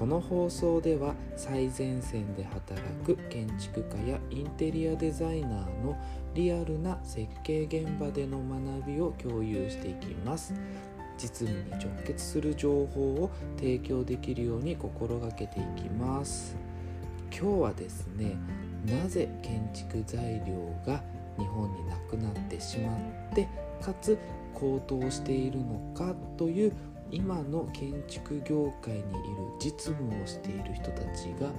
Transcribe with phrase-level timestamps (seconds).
[0.00, 5.94] この放送では最前線で働く建築家やインテリアデザイナーの
[6.32, 10.54] リアルな設計現場での学びを共有していきます。
[11.18, 16.56] 実務に直結する情報を提供できるように心がけていきます。
[17.30, 18.38] 今日はですね
[18.86, 21.02] なぜ建築材料が
[21.38, 22.90] 日本になくなってしま
[23.30, 23.46] って
[23.82, 24.16] かつ
[24.54, 26.72] 高騰しているのかという
[27.10, 29.08] 今の建築業界にいる
[29.58, 31.50] 実務をしている人たちが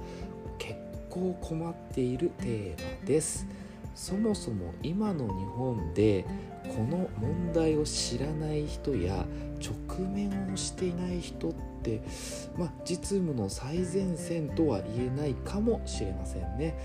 [0.58, 0.74] 結
[1.08, 3.46] 構困っているテーマです。
[3.94, 6.24] そもそも今の日本で
[6.68, 9.26] この問題を知らない人や
[9.60, 12.00] 直面をしていない人って、
[12.56, 16.76] まあ、実務の最前線とは言えないかもしれませんね。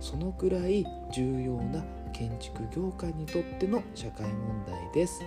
[0.00, 5.22] そのくらい重要な建築業界にとっての社会問題です。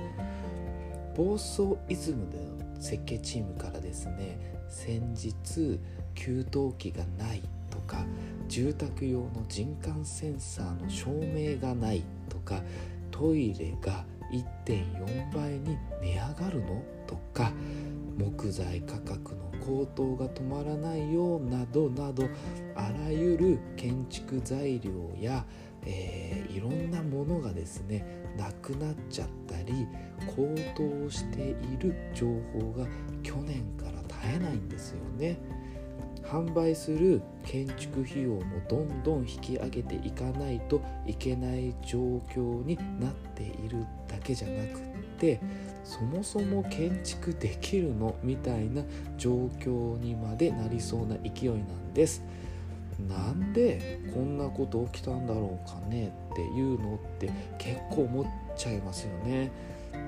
[1.16, 5.80] 暴走イズムでの設計チームからですね先日
[6.16, 8.06] 給湯器がないとか
[8.48, 12.62] 住宅用の人感センサーの照明がないとか
[13.12, 14.06] トイレが
[14.66, 17.52] 1.4倍に値上がるのとか
[18.18, 22.28] 木材価格の高騰が止まらないようなどなど
[22.76, 25.46] あらゆる建築材料や、
[25.86, 28.06] えー、いろんなものがですね
[28.38, 29.88] なくなっちゃったり
[30.28, 32.88] 高騰している情報が
[33.24, 35.38] 去年から絶えないんですよね。
[36.30, 44.82] 販売する建築費用もどんどん引き上げていかないといけない状況になっているだけじゃなくっ
[45.18, 45.40] て
[45.84, 48.84] そもそも建築できるのみたいな
[49.18, 52.24] 状況にまでなりそうな勢いなんです。
[53.08, 58.26] なんでこんなこと起きたんだろうかねっていうのって結構思っ
[58.58, 59.52] ちゃいますよね。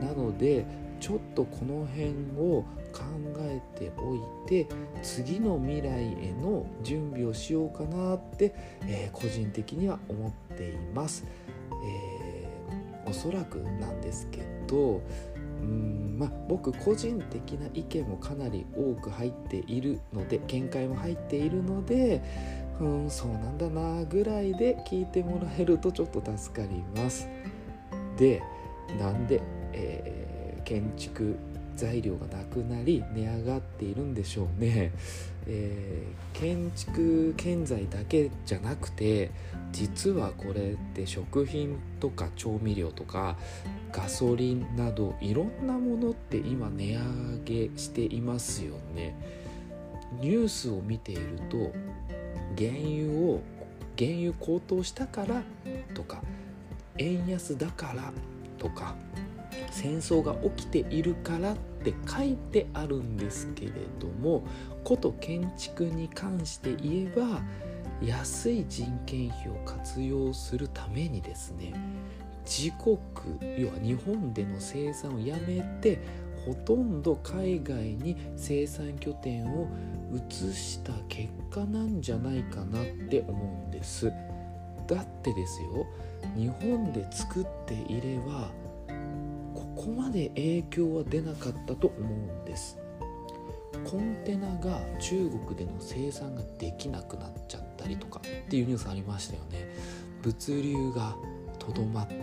[0.02, 0.66] なので
[1.00, 3.04] ちょっとこの辺を考
[3.40, 4.68] えておいて
[5.02, 8.54] 次の未来への準備をしようかなって、
[8.86, 11.26] えー、個人的には思っています。
[11.84, 15.02] えー、おそらくなんですけど
[15.62, 22.22] うんまあ、僕個人的な意見もかなり多く入っているので見解も入っているので
[22.82, 27.30] うんそうなんだなぐらいで聞いてもらえるとちょっと助かります。
[28.18, 28.42] で
[29.00, 31.38] なんで、えー、建築
[31.76, 34.92] 材料がなくなり値上がっているんでしょうね、
[35.48, 39.32] えー、建築建材だけじゃなくて
[39.72, 43.38] 実はこれって食品とか調味料とか
[43.92, 47.02] ガソリンなどいろんなものって今値上
[47.46, 49.16] げしていますよね
[50.20, 51.72] ニュースを見ていると
[52.58, 53.42] 原油を
[53.98, 55.44] 原油高騰したから
[55.94, 56.22] とか
[56.98, 58.12] 円安だから
[58.58, 58.96] とか
[59.70, 64.44] 戦争が起きているからって書いてあるんですけれども
[64.84, 67.42] こと建築に関して言えば
[68.02, 71.74] 安い人件費を活用するためにですね
[72.46, 72.98] 自国
[73.62, 76.00] 要は日本での生産をやめて
[76.46, 79.68] ほとんど海外に生産拠点を
[80.14, 84.12] 移した結果なんじゃないかなって思うんです。
[84.88, 85.86] だってですよ
[86.36, 88.50] 日本で作っていれば
[89.54, 92.78] ここまで影響は出なかったと思うんです。
[93.90, 99.68] コンテナが中国での生産ができなくなっちゃったりとかっていうニュースありましたよね。
[100.22, 101.16] 物流が
[101.58, 102.16] とどまって、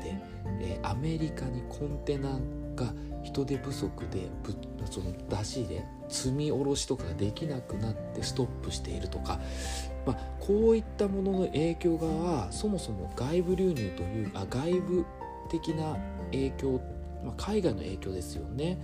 [0.61, 2.39] えー、アメリカにコンテナ
[2.79, 4.55] が人手不足でぶ
[4.91, 9.39] その出し入れ積み下ろしとかができなくなってストップしているとか、
[10.07, 15.05] まあ、こういったものの影響がそもそも外部流入というあ外部
[15.51, 15.97] 的な
[16.33, 16.81] 影響
[17.25, 18.79] まあ、海外の影響ですよね。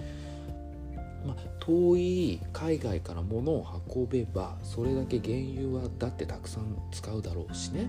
[1.25, 3.67] まあ、遠い海外から物を
[3.97, 7.89] 運べばそれだけ原油はだってたくさん使うだろうしね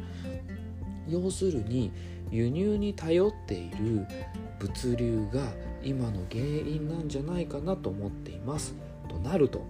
[1.06, 1.92] 要するに
[2.32, 4.08] 輸入に頼っている
[4.66, 5.42] 物流が
[5.84, 8.76] 今の原因なんじゃないかなと思っています。
[9.08, 9.66] となると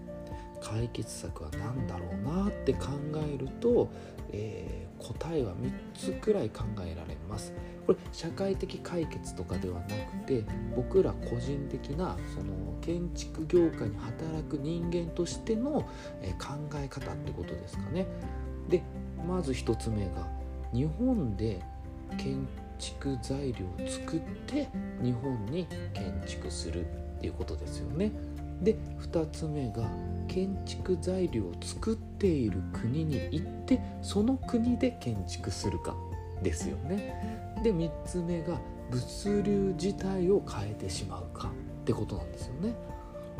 [0.62, 3.90] 解決策は何だろうなって考えると、
[4.32, 7.54] えー、答えは3つくらい考えられます。
[7.86, 9.94] これ社会的解決とかではなく
[10.26, 10.44] て
[10.76, 15.88] 僕ら個人的なその建築業界に働く人間としての、
[16.22, 18.08] え、考え方ってことですかね。
[18.70, 18.82] で
[19.28, 20.28] まず1つ目が
[20.74, 21.62] 日本で
[22.18, 22.65] 建築
[23.22, 24.68] 材料を作って
[25.02, 28.12] 日本に建築するっていうことですよね。
[28.62, 29.90] で2つ目が
[30.28, 35.96] 建築材料を作っている国に行ってその国で建築するか
[36.42, 37.56] ですよね。
[37.64, 41.50] で3つ目が物流自体を変えてしまうか
[41.82, 42.76] ってことなんですよね。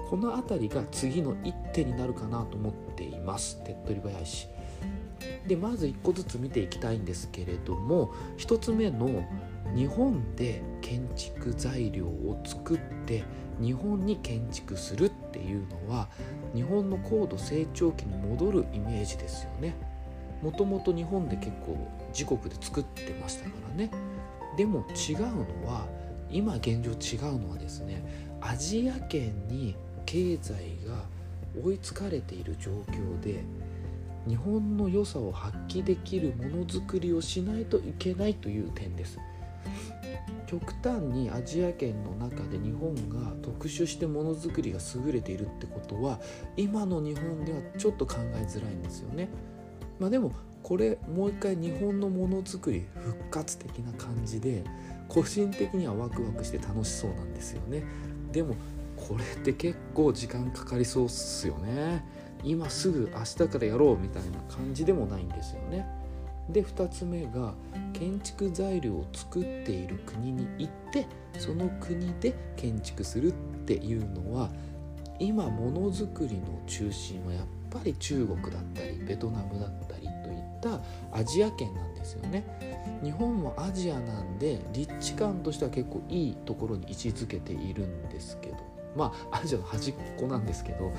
[0.10, 4.48] この辺りが次の一手になるかなと思っています手っ取り早いし。
[5.48, 9.26] でまず1個ずつ見ていきたいんですけれども1つ目の
[9.76, 13.24] 日本で建築材料を作って
[13.60, 16.08] 日本に建築するっていうのは
[16.54, 19.76] 日本の高度成長期に戻るイメージですよね。
[20.42, 21.78] もともと日本で結構
[22.10, 23.90] 自国で作ってましたからね。
[24.58, 25.86] でも違うのは
[26.30, 28.04] 今現状違うのはですね
[28.42, 29.76] アジア圏に
[30.06, 30.54] 経済
[30.88, 31.04] が
[31.64, 33.44] 追いつかれている状況で
[34.28, 39.20] 日本の良さを発揮できるものづくりをしないといけないという点です
[40.46, 46.20] 極端にアジア圏の中で日本が特殊してものづくりが優れているってことは
[46.56, 49.30] 今の日本ではちょっと考えづらいんですよね。
[50.00, 54.64] まあ、でもこれもう一回日本のものづくり復活的な感じで
[55.08, 57.84] 個人的にはワクワクして楽しそうなんですよね。
[58.32, 58.56] でも
[58.96, 62.04] これって結構時間かかりそうっすよね。
[62.46, 65.86] 今すぐ明日からやろうみたいな感じでもないんですよね。
[66.50, 67.56] で2つ目が
[67.94, 71.08] 建築材料を作っている国に行って
[71.40, 73.34] その国で建築するっ
[73.66, 74.50] ていうのは
[75.18, 80.82] 今ものづくりの中心はやっぱり中国だったりベトナムだったりといった
[81.12, 82.46] アジア圏なんですよね。
[83.04, 88.58] 日本もアジアなんで立地感としては結構いいところに位置づけているんですけど
[88.96, 90.94] まあアジアの端っこなんですけど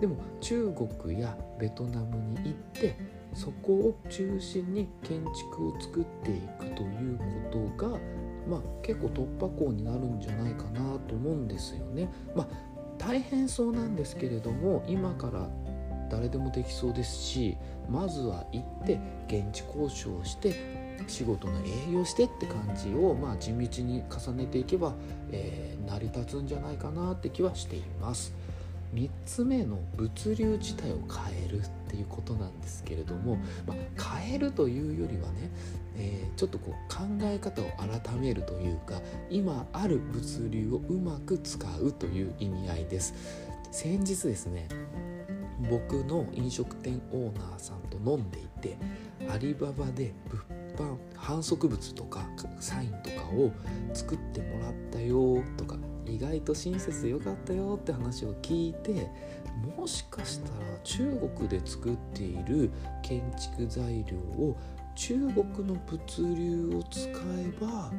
[0.00, 2.96] でも中国やベトナムに行って
[3.34, 7.98] そこを中心に建築を作っていくということが、
[8.48, 12.10] まあ、結構突破口になるんじゃないかなと思うんですよね。
[12.34, 12.46] まあ、
[12.98, 15.48] 大変そうなんですけれども今から
[16.10, 17.56] 誰でもできそうですし
[17.88, 20.54] まずは行って現地交渉をして
[21.06, 24.94] 仕事の営業してって感じを、まあ、地道に重ねていけば、
[25.30, 28.32] えー、成り立つんじゃないかなって気はしています。
[28.94, 33.36] 3つ目の物流自体を変えるっていうことなんですけれども、
[33.66, 35.50] まあ、変えるというよりはね、
[35.96, 39.00] えー、ちょっとこう考え方を改めるというか
[39.30, 43.14] 今ある物流をうまく使うという意味合いです。
[43.72, 44.68] 先日ですね
[45.68, 48.76] 僕の飲食店オーナーさんと飲んでいて
[49.28, 50.42] アリババで物
[50.76, 50.96] 販
[51.38, 52.26] 販促物とか
[52.60, 53.50] サインとかを
[53.94, 55.76] 作ってもらったよとか
[56.12, 59.10] 意外と親切でよかったよって話を聞いて
[59.76, 62.70] もしかしたら中国で作っている
[63.02, 64.56] 建築材料を
[64.94, 67.90] 中国の物流を使えば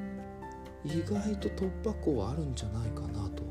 [0.83, 3.43] 意外と突破口はあるんじゃないかなと。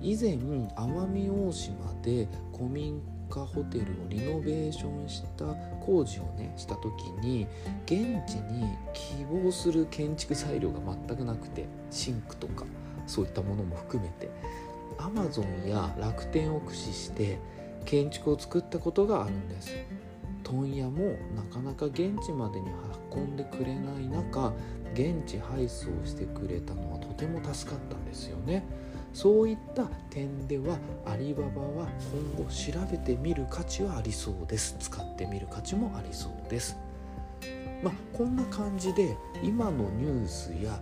[0.00, 3.00] 以前奄美大島で古民
[3.30, 5.46] 家ホテルをリノベーションした
[5.80, 7.46] 工事をねした時に
[7.86, 12.66] 現地に希望する建築材料が全くなくてシンクとか。
[13.06, 14.30] そういったものも含めて
[14.98, 17.38] アマゾンや楽天を駆使して
[17.84, 19.70] 建築を作ったことがあるんです。
[20.42, 22.68] 問屋もなかなか現地までに
[23.10, 24.52] 運んでくれない中
[24.92, 28.62] 現地配送してくれたのはとても助かったんですよね。
[29.12, 31.88] そういった点ではアリババは
[32.36, 34.76] 今後調べてみる価値はありそうです。
[34.78, 36.76] 使ってみる価値もありそうです。
[37.82, 40.80] まあこんな感じで今のニュースや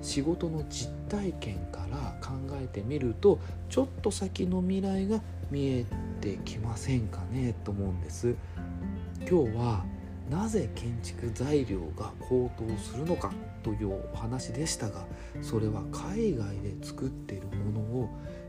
[0.00, 5.20] 仕事の実体験から考えてみるとちょっと先の未来が
[5.50, 5.84] 見え
[6.20, 8.34] てきませんかねと思うんです。
[9.28, 9.84] 今日は
[10.30, 15.04] なぜ建築材料が高騰するのかというお話でしたが
[15.40, 18.08] それは海外で作っているものを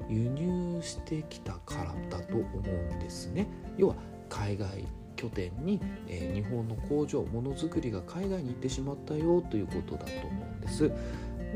[0.10, 1.76] 輸入してきたか
[2.10, 3.48] らだと思うんですね。
[3.78, 3.96] 要は
[4.30, 4.86] 海外
[5.16, 10.92] 拠点に、えー、日本の工場ものづくりが海外に行ってしまったよということだと思うんです。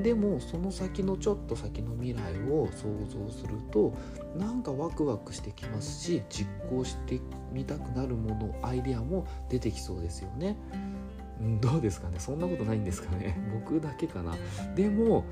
[0.02, 2.20] でもその先のちょっと先の未来
[2.52, 3.94] を想像すると
[4.38, 7.20] なんかワクワクしてきますし実行して
[7.52, 10.56] みたくなるものアイデアも出てきそうですよね。
[11.62, 12.20] どうですかね？
[12.20, 13.38] そんなことないんですかね？
[13.54, 14.36] 僕だけかな。
[14.76, 15.24] でも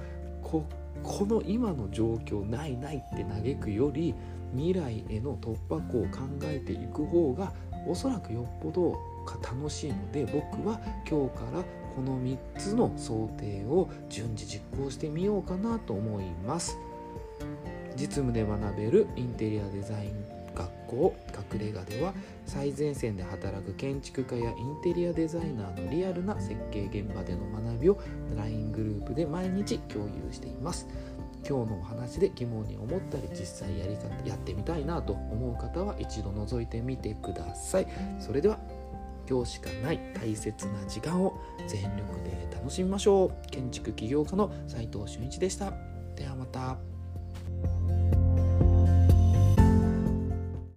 [0.43, 0.63] こ
[1.03, 4.15] この今の状況ないないって嘆くより
[4.55, 7.53] 未来への突破口を考えていく方が
[7.87, 8.95] おそらくよっぽど
[9.43, 10.79] 楽しいので僕は
[11.09, 11.63] 今日から
[11.95, 16.77] この3つの想定を順次実行してみようかなと思います。
[17.95, 21.15] 実務で学べるインテリアデザイン学校
[21.53, 22.13] 隠れ家では
[22.45, 27.99] 最前線で働く建築家やインテリアデザイナーのリアルな設計現場での学びを
[28.35, 30.87] LINE グループで毎日共有しています。
[31.47, 37.87] 今日のお話で疑問に思ったり実際やり方やってみたいなと思う方は一度覗いてみてください。
[38.19, 38.57] それでは
[39.29, 43.49] 今日しかない大切な時間を全力で楽しみましょう。
[43.49, 45.73] 建築起業家の斉藤俊一でした。
[46.15, 46.94] ではまた。